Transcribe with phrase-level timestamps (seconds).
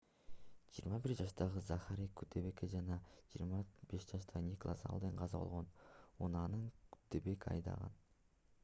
[0.75, 2.97] 21 жаштагы захари куддебек жана
[3.43, 5.71] 25 жаштагы николас алден каза болгон
[6.29, 6.65] унааны
[6.97, 7.97] куддебек айдаган